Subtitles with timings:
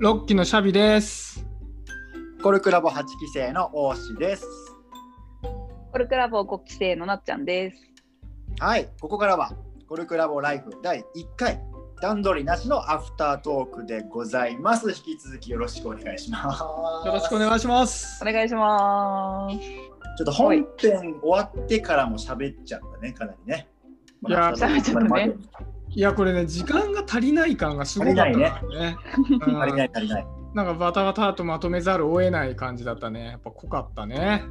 [0.00, 1.44] 6期のシャビです。
[2.40, 4.46] コルクラボ8期生の大志です。
[5.90, 7.78] コルクラボ5期生のなっちゃんです。
[8.60, 9.50] はい、ここからは
[9.88, 11.02] コルクラボライフ第1
[11.36, 11.60] 回
[12.00, 14.88] 段取りなしのアフタートークでございます。
[14.90, 16.60] 引き続きよろしくお願いします。
[16.60, 18.24] よろしくお願いしますお。
[18.24, 19.58] 願いします。
[19.58, 23.66] ちょっと本編終わってからも喋っちゃったね、かなりね。
[24.28, 25.34] いや喋っちゃったね
[25.98, 28.32] いや、これね、時間が足りない感がすごかったから
[28.68, 28.96] ね。
[29.40, 30.26] うん足りない足りない。
[30.54, 33.30] なんかバタバタとまとめざるを得ない感じだったね。
[33.30, 34.44] やっぱ濃かったね。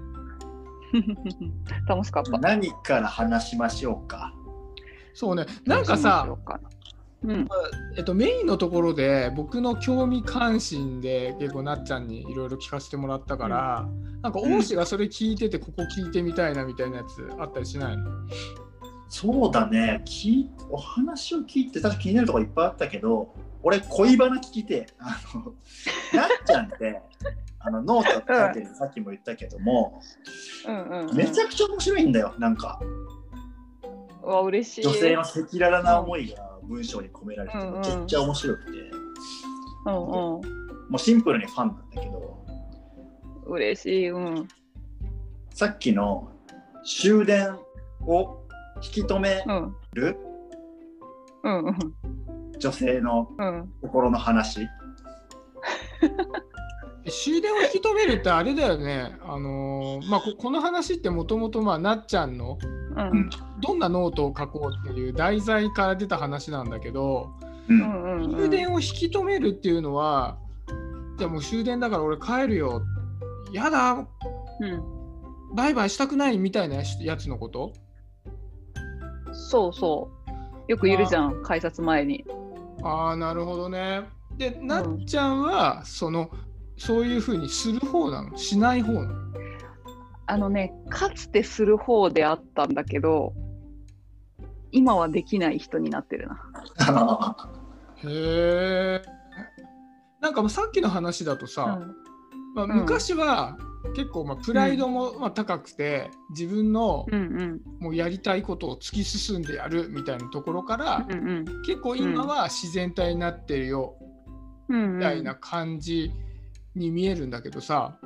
[1.88, 2.38] 楽しかった。
[2.38, 4.34] 何から話しましょうか？
[5.14, 6.60] そうね、なんかさ、うか
[7.24, 7.48] うん、
[7.96, 13.88] えっと、メインのところで僕の興味関心で結構なっちゃんにいろいろ聞かせてもらったから、
[14.22, 18.04] なんか王子がそれ聞いててここ聞いてみたいなみたいなやつあったりしないの？
[19.10, 25.54] そうだね、聞いお話を聞いて、確か気になるところいっぱいあったけど、俺、恋バナ聞きて、あの
[26.14, 27.02] なっちゃんって、
[27.60, 30.02] あのノート書いてる、さっきも言ったけども、
[30.68, 31.16] うんうん、うん。
[31.16, 32.80] めちゃくちゃ面白いんだよ、なんか。
[34.24, 34.82] うわ、嬉しい。
[34.84, 38.72] 女性の赤裸々な思いが文章に込められてて、うんうんめちゃくちゃ面白くて、
[39.86, 40.02] うんうん。
[40.12, 40.42] も
[40.94, 42.46] うシンプルにファンなんだけど、
[43.46, 44.10] 嬉しい。
[44.10, 44.48] うん。
[45.54, 46.32] さっきの
[46.86, 47.58] 終電
[48.02, 48.37] を
[48.84, 49.76] 引き止めうん。
[49.94, 50.18] る？
[51.44, 51.78] うんうん。
[52.60, 53.70] 女性のうん。
[53.82, 54.68] 心の話？
[57.10, 59.16] 終電を引き止めるってあれだよね。
[59.24, 62.58] あのーまあここの話ってもともとまあなっちゃんの
[62.98, 63.30] うん。
[63.62, 67.30] どんなノートを書こうっていう題材から出た話なんだけど、
[67.70, 68.36] うん。
[68.38, 70.38] 終電を引き止めるっていうのは、
[71.18, 72.82] じゃあもう終電だから俺帰るよ。
[73.54, 74.06] やだ、うん。
[75.56, 77.72] バイバイしたくないみたいなやつのこと？
[79.48, 80.10] そうそ
[80.68, 80.72] う。
[80.72, 82.26] よくいるじゃん、改札前に。
[82.84, 84.10] ああ、なるほどね。
[84.38, 86.30] で、なっちゃんは、その、
[86.78, 88.38] そういうふうにする方なの？
[88.38, 89.14] しない方なの？
[90.26, 93.34] あのね、かつてする方であったんだけど、
[94.74, 97.48] 今はできない人になってるな。
[98.04, 99.02] へえ。
[100.20, 101.80] なんかさっきの話だとさ、
[102.54, 103.58] まあ、ん昔は
[103.96, 107.62] 結構まあプライドもまあ高くて、自分のうんうん。
[107.80, 113.96] もうやりたいことを突き進んでやるみたいなところから、うんうん結構今は自然体になってるよ
[114.70, 116.12] うんみたいな感じ
[116.76, 117.98] に見えるんだけどさ、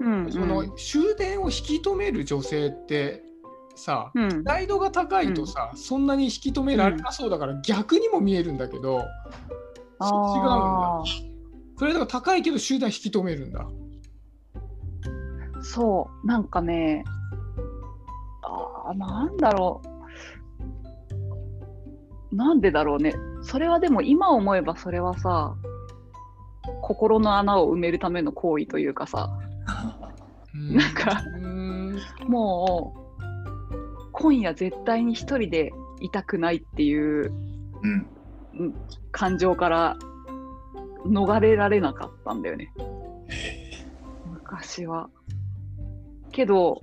[0.00, 0.32] うんうん。
[0.32, 3.22] その終電を引き止める女性って
[3.74, 4.28] さうん。
[4.28, 9.06] プライドが高いとさ、そんなに引き止められなそうだから逆にも見えるんだけど、違うんだ。
[10.00, 11.02] あ
[11.78, 13.66] プライドが高いけど終電引き止めるんだ。
[15.66, 16.26] ーそう。
[16.26, 17.04] なんかね
[18.42, 19.82] あーなんだろ
[22.32, 22.36] う。
[22.36, 23.14] なんでだろうね。
[23.42, 25.54] それはでも今思えばそれはさ
[26.82, 29.30] 心の穴を埋めるための行為というかさ。
[30.54, 30.76] うん。
[30.76, 33.06] なんかうーんもう
[34.12, 37.32] 今夜絶対に一人でいたくないっていう
[37.82, 38.06] うん
[38.58, 38.74] うん。
[39.12, 39.96] 感情から
[41.06, 42.72] 逃れられなかったんだよね。
[44.28, 45.08] 昔は
[46.36, 46.82] けど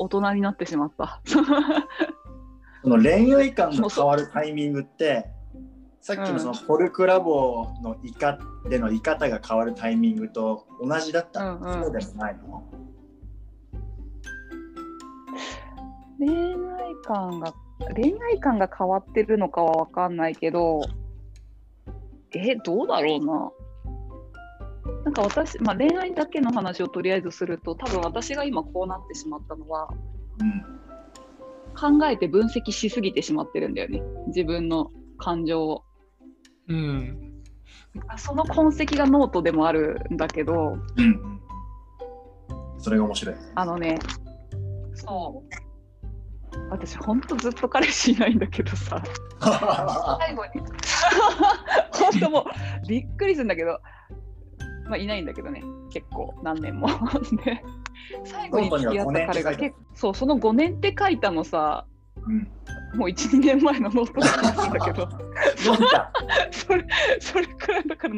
[0.00, 1.20] 大人になってしまった。
[1.24, 1.40] そ
[2.88, 5.26] の恋愛観が変わるタイミングって、
[6.00, 11.42] さっきのそのポルクラボのいかでのい方が変わるタイミングと同じだった？
[11.44, 11.82] の、うんうん。
[11.84, 12.64] そうでもないの？
[16.18, 17.54] 恋愛観が
[17.94, 20.82] 恋愛観が変わってるのかは分かんないけど
[22.32, 23.50] えどうだろうな
[25.04, 29.88] なんか私、まあ、恋愛だけの話をとりあえずすると多分私が今こうなってしまったのは
[30.40, 30.74] うん
[31.74, 34.00] 考えて分析しすぎてしまってるんだよね。
[34.28, 35.84] 自分の感情を。
[36.68, 37.42] うん。
[38.16, 41.40] その痕跡がノートでもあるんだけどうんうん。
[42.78, 43.36] それが面白い。
[43.54, 43.98] あのね
[44.94, 45.54] そう。
[46.70, 49.02] 私ほんとずっと彼氏いないんだけどさ。
[50.20, 50.52] 最後に。
[51.92, 53.80] 本当もうびっくりするんだけど
[54.84, 55.62] まあいないんだけどね。
[55.90, 56.88] 結構何年も。
[57.44, 57.62] で
[58.24, 61.86] 最後に付き合った彼が結構そうその5年って書いたのさ
[62.26, 65.08] うん、もう12年前のノートだったんだけど。
[66.50, 66.86] それ
[67.20, 68.14] それくらいだから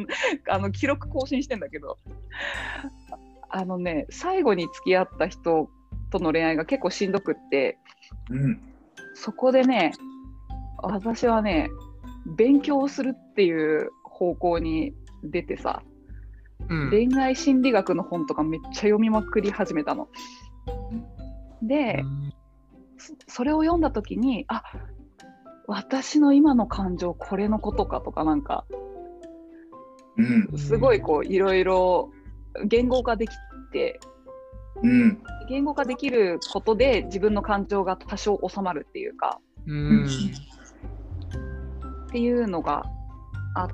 [0.49, 1.97] あの記録更新してんだけど。
[3.49, 5.69] あのね最後に付き合った人
[6.11, 7.77] との恋愛が結構しんどくって。
[8.29, 8.61] うん、
[9.13, 9.93] そこでね
[10.77, 11.69] 私はね
[12.37, 14.93] 勉強をするっていう方向に
[15.23, 15.81] 出てさ、
[16.69, 16.89] うん。
[16.89, 20.07] 恋愛心理学の本とかめっちゃ読みまくり始めたの。
[21.61, 22.03] で、
[22.97, 24.63] そそれを読んだ時にあ
[25.67, 28.65] 私の今の感情これのことかとかなんか
[30.17, 30.57] うん。
[30.57, 32.11] すごいこういろいろ
[32.65, 33.31] 言語化でき
[33.71, 33.99] て
[34.81, 35.21] うん。
[35.47, 40.07] 言語化できることで自分の感情が多少収まるっていうかうん。
[42.07, 42.83] っていうのが
[43.55, 43.69] あっ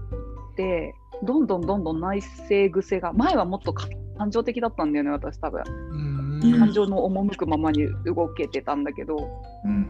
[0.55, 3.87] てどんどんどんどん内省癖が前はもっとか
[4.17, 5.63] 感情的だったんだよね私多分。
[5.91, 6.59] うん。
[6.59, 9.29] 感情の赴くままに動けてたんだけど
[9.65, 9.87] うん。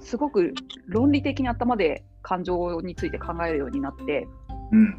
[0.00, 0.54] すごく
[0.86, 4.26] 論理的に頭で感情について考えるようになって
[4.72, 4.96] うん。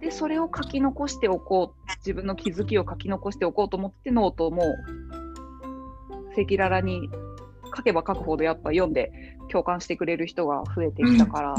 [0.00, 4.62] でそれを書き残しておこう自分の気づきを書き残しておこうと思ってノートも
[6.32, 7.08] 赤裸々に
[7.74, 9.12] 書けば書くほどやっぱ読んで
[9.50, 11.54] 共感してくれる人が増えてきたから、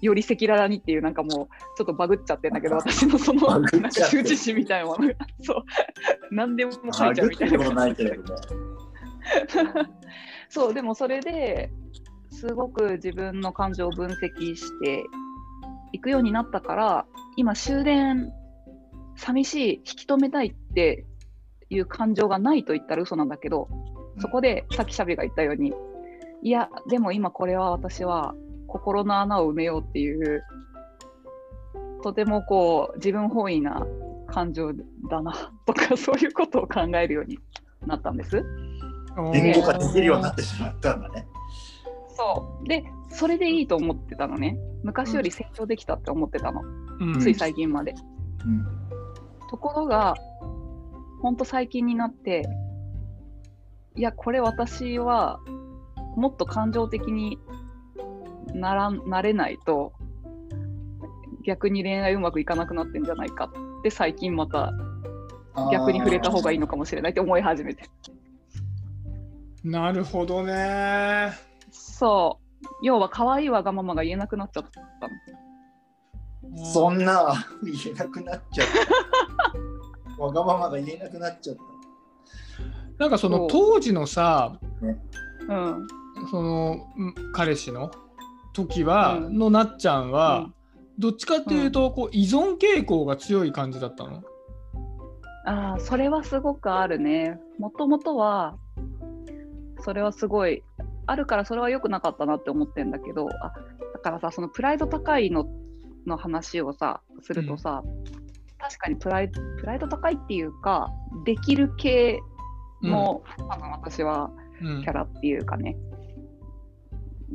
[0.00, 1.30] より赤裸々にっていうなんかもう
[1.76, 5.64] ちょっとバグっちゃってんだけど 私のその羞恥心みたいなものがそう
[6.30, 7.58] 何でも書あいちゃうみたいな。
[10.48, 11.70] そうでもそれで
[12.30, 15.04] すごく自分の感情を分析して
[15.92, 17.06] いくようになったから
[17.36, 18.32] 今終電
[19.16, 21.06] 寂しい引き止めたいって
[21.70, 23.68] いう感情がないと言ったら嘘なんだけど
[24.18, 25.72] そこでさっきシャビが言ったように
[26.42, 28.34] いやでも今これは私は
[28.72, 30.42] 心の穴を埋めようっていう
[32.02, 33.86] とてもこう自分本位な
[34.26, 34.72] 感情
[35.10, 37.38] だなとか そういうことを考えるように
[37.86, 38.42] なったんです。
[39.34, 41.28] 言語化できるようになってしまったんだね。
[42.08, 42.66] そう。
[42.66, 44.58] でそれでいいと思ってたのね。
[44.82, 46.62] 昔より成長できたって思ってたの、
[46.98, 47.20] うん。
[47.20, 47.94] つい最近まで。
[48.46, 48.64] うん。
[49.50, 50.14] ところが
[51.20, 52.48] ほんと最近になって
[53.96, 55.40] いやこれ私は
[56.16, 57.38] もっと感情的に
[58.54, 59.92] ならなれないと
[61.44, 63.50] 逆に恋愛うまくいかなくなってんじゃないか
[63.80, 64.72] って最近また
[65.70, 67.84] 逆に触れた方がいいのかもしれないって思い始めて。
[69.64, 71.32] なるほどね。
[71.70, 72.66] そう。
[72.82, 76.64] 要は可愛いわがままが言えなくなっちゃったの。
[76.64, 78.66] そんな言えなくなっちゃっ
[80.16, 80.22] た。
[80.22, 81.62] わがままが言えなくなっちゃった。
[82.98, 85.86] なんかその当時のさうん。
[86.30, 87.90] そのうん彼氏の
[88.52, 89.38] 時は、うん。
[89.38, 90.54] のなっちゃんは、うん。
[90.98, 94.22] どっちかっていうと、こう依存傾向が強い感じだったの？
[95.46, 97.40] ああ、それはすごくあるね。
[97.58, 98.56] もともとは、
[99.80, 100.62] それはすごい、
[101.06, 103.52] あるからそれは良くなかったなって思ってんだけど、あ
[103.94, 105.46] だからさ、そのプライド高いの
[106.06, 107.82] の話をさ、するとさ、
[108.58, 110.90] 確かにプライプライド高いっていうか、
[111.24, 112.20] できる系
[112.82, 114.82] の、多分私はうん。
[114.82, 115.76] キャラっていうかね、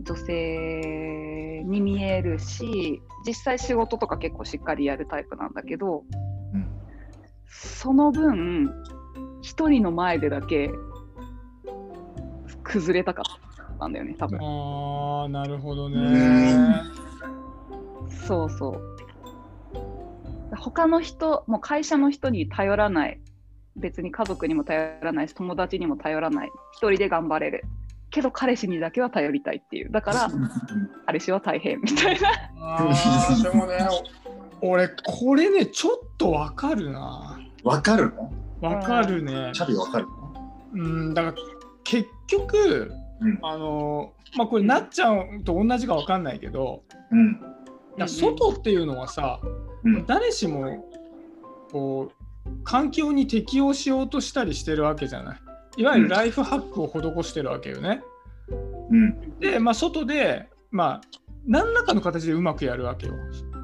[0.03, 6.03] 女性に見えるし、実際仕事とか結構しっかりやるタイプなんだけど、
[6.53, 6.67] うん
[7.49, 8.71] その分、
[9.41, 10.69] 一人の前でだけ
[12.63, 14.39] 崩れたかったんだよね、多分。
[14.39, 16.81] ああなるほどうね。
[18.27, 18.97] そうそう。
[20.55, 23.21] 他の人、もう会社の人に頼らない。
[23.75, 26.51] 別に家族にも頼らないし、友達にも頼らない。
[26.73, 27.63] 一人で頑張れる。
[28.17, 29.91] けど彼氏にだけは頼りたいっていう。
[29.91, 30.27] だから、
[31.05, 32.29] 彼氏は大変みたいな。
[32.59, 33.87] あーでもね
[34.61, 37.39] お俺これねちょっとわかるな。
[37.63, 38.31] わかるの？
[38.59, 39.51] わかるね。
[39.53, 40.33] チャビわかるの？
[40.73, 41.35] うんだから
[41.83, 42.91] 結局
[43.21, 47.39] うんあのまあこれなっちゃんと同じかわかんないけど、うん
[47.99, 49.39] だ外っていうのはさ、
[49.83, 50.83] うん誰しも
[51.71, 55.37] こう環境に適応しようとしたりしてるわけじゃない。
[55.77, 58.01] いわゆるライフハックを施してるわけよね。
[58.49, 61.01] うんで、まあ、外で、まあ、
[61.45, 63.13] 何らかの形でうまくやるわけよ。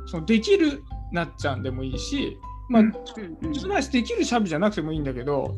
[0.05, 2.37] そのできるなっちゃんでもいいし、
[2.69, 5.55] まあうんうんうんすなわちできるシャビじゃなくてもいいんだけど、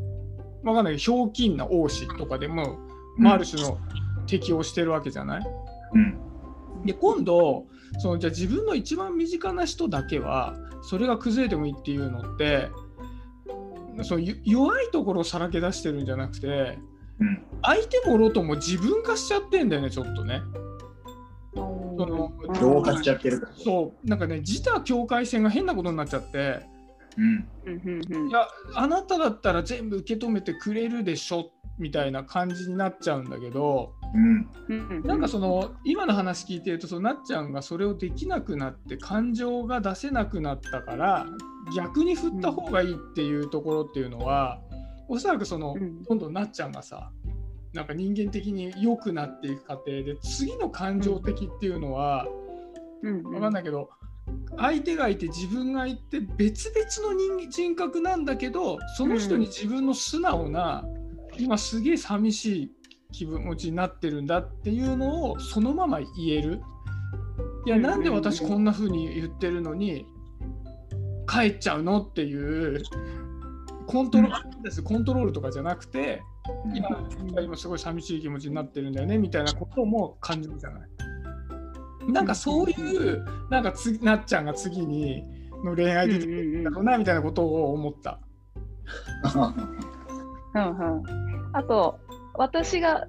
[0.64, 2.80] わかんないけど、ひょうきんな王子とかでも、
[3.18, 3.78] まあ、ある種の
[4.28, 5.44] 適応してるわけじゃない？
[5.94, 6.18] うん
[6.86, 7.66] で今度
[8.00, 12.70] そのじゃあ自分の一番身近な人だけはそれが崩れてもいいっていうのって
[14.04, 16.78] そのゆ弱いところをさらけ出してるんじゃなくて
[17.20, 17.42] うん。
[17.62, 20.42] 相手もろとも自分化しちゃってんだよねちょっとね。
[21.56, 23.52] その同化しちゃってるから。
[23.56, 26.66] そうなんかね自他境界線が変なことになっちゃって。
[27.18, 27.48] うん。
[27.66, 28.30] うんうんうん。
[28.30, 33.94] いやあなただったら全部受け止めてくれるでしょみたいな感じになっちゃうんだけど。
[34.14, 35.04] うんうん。
[35.04, 41.26] なんかその今の話聞いてるとそのなっちゃんがそれをできなくなって感情が出せなくなったから
[41.76, 44.62] 逆に振った方がいいっていうところっていうのは
[45.08, 46.04] おそらくそのうん。
[46.04, 47.12] どんどんなっちゃんがさ
[47.74, 52.28] なんか人間的に良くなっていく過程で次の感情的っていうのは
[53.02, 53.24] うん。
[53.24, 53.90] 分かんないけど
[54.58, 60.84] 相手がいて自分がいて別々の人人格なんだけどその人に自分の素直な
[61.38, 62.72] 今すげえ寂しい
[63.12, 66.62] 気分持ちになってるんだっていうのをそのまま言える。
[67.66, 70.06] いやなんで私こんな風に言ってるのに
[71.28, 72.84] 帰っちゃうのっていう
[73.88, 76.22] コントロールですコントロールとかじゃなくて
[76.74, 80.90] 今今すごい寂しい気持ちになってるんだよねみたいなことも感じるじゃない。
[82.12, 85.24] なんかそういうなんかつなっちゃんが次に
[85.64, 88.20] の恋愛できるんだろうなみたいなことを思った。
[90.54, 91.04] うんうん、
[91.54, 92.00] あと
[92.36, 93.08] 私が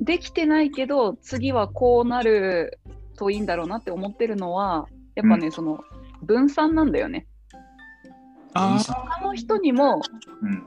[0.00, 2.78] できてないけど次はこうなる
[3.16, 5.80] といいんだろうなって思ってるのはやっぱね、うんその
[6.22, 7.26] 分散なんだよね。
[8.54, 10.00] あ他の人にも
[10.42, 10.62] うん。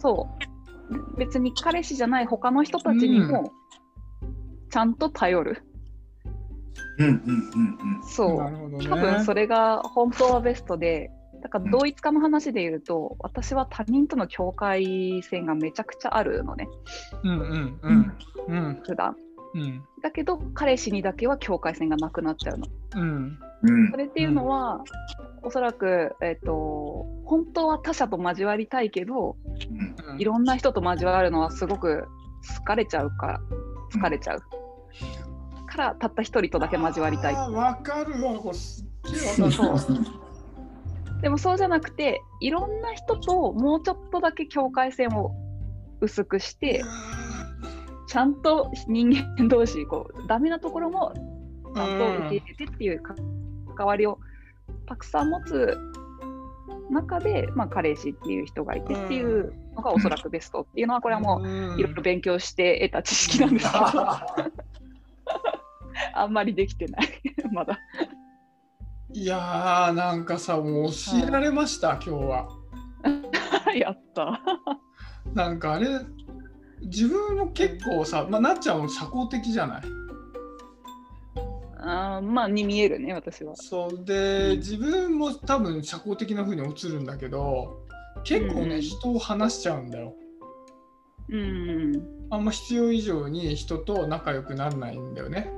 [0.00, 1.18] そう。
[1.18, 3.52] 別に彼氏じゃない他の人たちにも
[4.70, 5.62] ちゃんと頼る。
[6.98, 7.06] うん。
[7.06, 7.16] うんう
[8.00, 8.38] んそう。
[8.38, 8.88] なるほどね。
[8.88, 11.10] 多分それが本当はベストで、
[11.42, 16.68] だから同一化の話で言うと、私は他人との境界線がめちゃくちゃあるのね、
[17.22, 18.18] うんうんううんん。
[18.48, 18.82] うん。
[18.86, 19.16] 普段。
[19.54, 19.82] うん。
[20.02, 22.66] だけど、彼氏にだけは境界線がなくなっちゃうの。
[22.96, 23.38] うん。
[23.62, 23.90] うん。
[23.90, 24.82] それっていうのは、
[25.42, 32.06] おそらく、えっと、本当は他者と交わりたいけど、うんいろんな人と交わるのはすごく
[32.44, 33.40] 疲れちゃうから、
[33.90, 34.42] 疲れちゃう。
[35.66, 37.34] から、たった一人とだけ交わりたい。
[37.34, 39.78] わかるわこれすっげえわかる。
[39.78, 40.24] そう
[41.24, 45.34] でもそうじゃなくていろんな人ともうちょっとだけ境界線を
[46.02, 46.84] 薄くして
[48.08, 51.14] ちゃんと人間同士こうダメなところも
[51.74, 53.14] ちゃんと受け入れてっていうか
[53.74, 54.18] 関わりを
[54.86, 55.78] たくさん持つ
[56.90, 61.48] 中で、まあ、彼氏っていう人がいてっていうのがおそらくベストっていうのはこれはもう
[61.78, 63.84] いろいろ勉強して得た知識なんですけど
[66.14, 67.08] あんまりできてない
[67.52, 67.78] まだ。
[69.12, 72.48] いやーなんかさもう教えられました、今日は。
[73.74, 74.40] やった。
[75.32, 75.86] なんかあれ
[76.82, 79.82] 自分も結構さ、まあ、なっちゃんも社交的じゃない？
[81.86, 83.54] あーまあに見えるね私は。
[83.56, 84.58] そうで、うん。
[84.58, 87.84] 自分も多分社交的な風に映るんだけど
[88.24, 88.80] 結構ね、うん。
[88.80, 90.14] 人を話しちゃうんだよ。
[91.28, 95.50] うんあんま必要以上に人と仲良くならないんだよね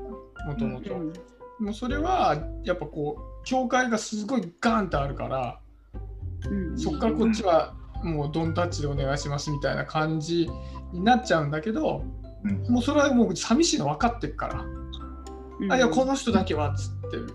[0.46, 0.94] もともと。
[0.94, 1.12] うん
[1.58, 5.58] もうそれはやっぱこう境界がすごいガンとあるから
[6.50, 10.50] うんそっからこっちはもうドンタッチでお願いしますみたいな感じ
[10.92, 12.04] になっちゃうんだけど
[12.44, 12.62] うん。
[12.70, 14.64] もうそれはもう寂しいの分かってるから、
[15.60, 17.32] うんあいやこの人だけはっつって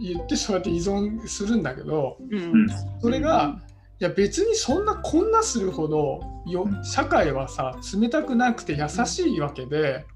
[0.00, 2.66] 言ってそうやって依存するんだけどうん。
[3.00, 3.60] それが、
[4.00, 10.06] いや別にそんなこんなするほどようん社会はさ冷たくなくて優しいわけで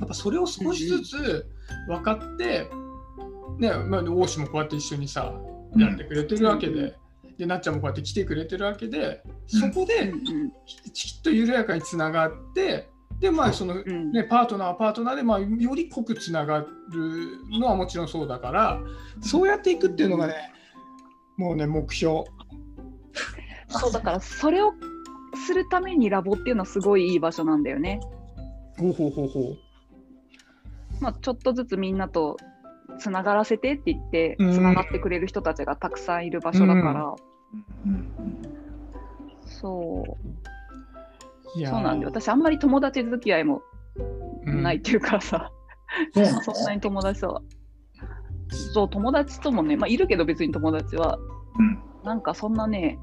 [0.00, 1.46] やっぱそれを少しずつ
[1.86, 2.68] 分かって、
[3.58, 5.32] ねまあ、王子もこうやって一緒にさ
[5.76, 6.96] やってくれてるわけで。
[7.38, 10.12] でなっちゃんもこうやって来てくれてるわけでそこうで
[10.92, 12.90] きっと緩やかにつながって
[13.20, 14.12] でまあそのうん。
[14.12, 16.66] ね、パートナーはパートナーで、まあ、より濃くつながる
[17.50, 18.80] のはもちろんそうだから
[19.20, 20.34] そうやっていくっていうのがね
[21.36, 22.24] もうね目標。
[23.68, 24.72] そうだからそれを
[25.46, 28.00] するためにラボっていうのはすごいいい場所なんだよね。
[28.78, 29.56] ほうほうほうほ
[31.00, 32.36] まあ、ちょっとずつみんなと
[32.98, 34.52] つながらせてって言ってうん。
[34.52, 37.14] つながってくれる人たちがたくさんいる場所だから、
[37.86, 38.08] うん。
[39.46, 40.59] そう
[41.54, 43.62] そうなんで私あんまり友達付き合いも
[44.46, 44.62] うん。
[44.62, 45.50] ないっていうかさ、
[46.14, 47.42] そうなのそんなに友達とは。
[48.72, 51.18] そう友達ともね、まあ、いるけど別に友達は。
[51.58, 51.78] うん。
[52.04, 52.98] なんかそんなね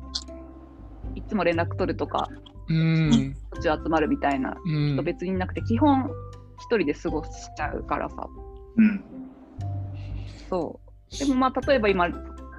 [1.16, 2.28] いつも連絡取るとか
[2.68, 3.36] うん。
[3.52, 5.04] こっち集まるみたいなうん。
[5.04, 6.10] 別になくて基本
[6.60, 8.28] 一人で過ごしちゃうからさ。
[8.78, 9.04] うん。
[10.50, 10.80] そ
[11.14, 11.20] う。
[11.20, 12.10] でもまあ例えば今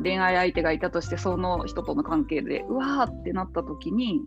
[0.03, 4.21] 恋愛相手がいたとしてその人との関係でうわーってなった時に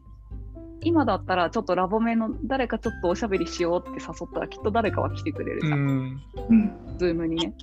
[0.83, 6.97] 今だったらちょっとラボメの誰かちょっとおしゃべりしようって誘ったらきっと誰かは来てくれるうじゃん、んうん。
[6.97, 7.53] ズームにね。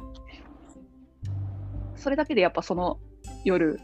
[1.97, 3.01] それだけでやっぱその
[3.45, 3.81] 夜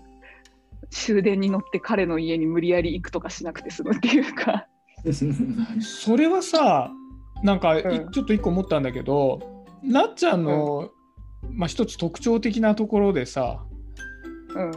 [0.91, 4.69] 終電に乗って彼の家に無理やり行くとかしなくて済むっていうか。
[5.81, 6.91] それはさ
[7.43, 8.11] なんかいうん。
[8.12, 10.91] ちょっと一個思ったんだけど、なっちゃんの、
[11.50, 13.64] まあ、一つ特徴的なところでさ
[14.55, 14.73] うんうん。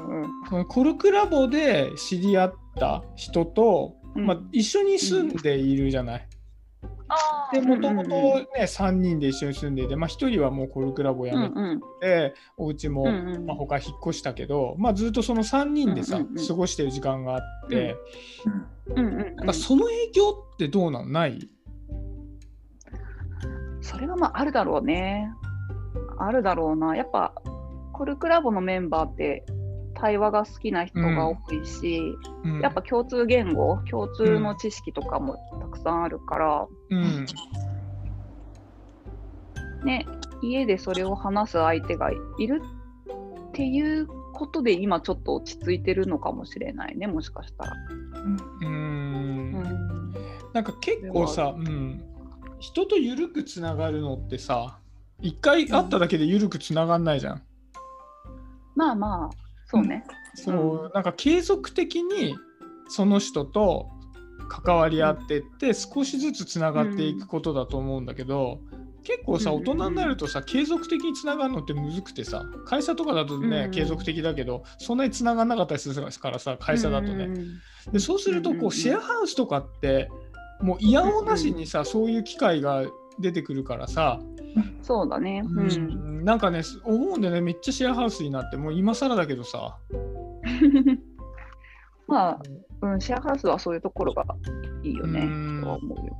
[0.50, 6.28] そのコルクラボで知り合った人と、うんまあ、一緒に住んでいるじゃない。
[7.10, 11.80] あでもともとね3人で一緒に住んでいて、まあ、1人はもうコルクラボ辞めうんうん。
[12.02, 13.06] て、お家も、
[13.46, 16.48] まあ、他引っ越したけど、まあ、ずっとその3人でさ、うんうんうん。
[16.48, 17.96] 過ごしてる時間があって、
[18.88, 19.36] うんうん。
[19.38, 21.40] なんかその影響ってどうなんない？
[23.80, 25.32] それはまああるだろうね。
[26.20, 26.96] あるだろうな。
[26.96, 27.34] やっぱ
[27.94, 29.46] コルクラボのメンバーって
[30.00, 32.01] 対話が好きな人が多いし、
[32.44, 32.62] うん。
[32.62, 37.25] やっぱ共通言語、共通の知識とかもたくさんあるから、うん。
[39.84, 40.06] ね、
[40.42, 42.62] 家でそれを話す相手がいる
[43.50, 47.72] っていうことで今ちょっと落ち着いてるのかもしれないねもしかしたら。
[47.72, 48.68] うーん。
[48.68, 50.13] うん。
[50.54, 52.04] なんか結構さ、うん、
[52.60, 54.80] 人と緩くつながるのってさ
[55.22, 57.42] 一回会っただけで緩くつながんないじゃん。
[58.75, 60.04] まあまあそうね。
[60.36, 62.36] そうなんか継続的に
[62.88, 63.90] その人と
[64.50, 68.60] 関わり合ってって少しずつつながっていくことだと思うんだけど、
[69.04, 77.26] 結構さうん大人になるとさ継続的につながるのってむずくてさ会社とかだとね、うん継続的だけどそんなにつながんなかったりするからさ会社だとね。
[77.26, 77.48] うんうん
[77.92, 78.72] でそうするとうんうんうこうん。
[78.72, 80.10] シェアハウスとかって
[80.62, 82.84] もう嫌おなしにさそういう機会が
[83.20, 84.20] 出てくるからさ、
[84.82, 85.44] そうだね。
[85.46, 85.68] ううん
[86.22, 89.78] んなんかね思うんでねめっちゃシェアハウスになってもう今更だけどさ。
[92.08, 92.40] まあ、
[92.82, 94.24] うん、シェアハウスはそういうところが
[94.82, 95.60] いいよねうん。
[95.62, 96.16] とは思うよ。